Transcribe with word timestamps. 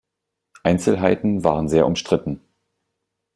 Einzelheiten 0.63 1.43
waren 1.43 1.69
sehr 1.69 1.85
umstritten. 1.85 2.41